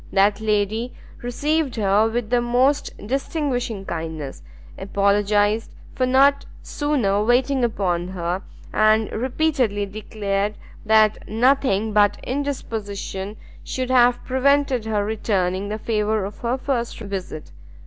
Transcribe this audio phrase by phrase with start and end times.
[0.11, 4.41] That lady received her with the most distinguishing kindness;
[4.75, 8.41] apologised for not sooner waiting upon her,
[8.73, 16.39] and repeatedly declared that nothing but indisposition should have prevented her returning the favour of
[16.39, 17.51] her first visit.